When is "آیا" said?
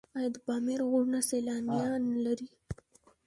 0.17-0.29